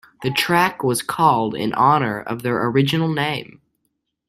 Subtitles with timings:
[0.23, 3.61] The track was called in honor of their original name.